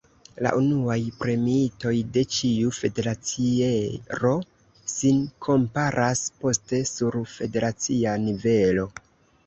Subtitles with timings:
[0.43, 4.33] La unuaj premiitoj de ĉiu federaciero
[4.95, 8.93] sin komparas poste sur federacia nivelo.